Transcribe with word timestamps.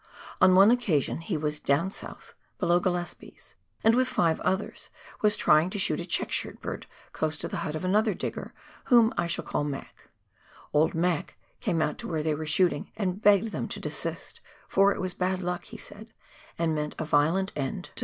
On 0.41 0.55
one 0.55 0.71
occasion 0.71 1.21
he 1.21 1.37
was" 1.37 1.59
down 1.73 1.91
South," 1.91 2.33
below 2.57 2.79
Gillespies, 2.79 3.53
and, 3.83 3.93
with 3.93 4.07
five 4.07 4.39
others, 4.39 4.89
was 5.21 5.37
trying 5.37 5.69
to 5.69 5.77
shoot 5.77 5.99
a 5.99 6.07
check 6.07 6.31
shirt 6.31 6.59
bird 6.59 6.87
close 7.13 7.37
to 7.37 7.47
the 7.47 7.57
hut 7.57 7.75
of 7.75 7.85
another 7.85 8.15
digger, 8.15 8.51
whom 8.85 9.13
I 9.15 9.27
shall 9.27 9.45
call 9.45 9.63
Mac." 9.63 10.09
Old 10.73 10.95
Mac 10.95 11.37
came 11.59 11.83
out 11.83 11.99
to 11.99 12.07
where 12.07 12.23
they 12.23 12.33
were 12.33 12.47
shooting, 12.47 12.91
and 12.97 13.21
begged 13.21 13.51
them 13.51 13.67
to 13.67 13.79
desist, 13.79 14.41
for 14.67 14.91
it 14.91 14.99
was 14.99 15.13
bad 15.13 15.43
luck, 15.43 15.65
he 15.65 15.77
said, 15.77 16.07
and 16.57 16.73
meant 16.73 16.95
a 16.97 17.05
violent 17.05 17.49
end 17.49 17.51
to 17.53 17.53
148 17.53 17.53
PIONEER 17.53 17.53
WORK 17.53 17.59
IN 17.61 17.61
THE 17.61 17.61
ALPS 17.61 17.61
OF 17.61 17.61
NEW 17.61 17.85
ZEALAND. 17.85 17.89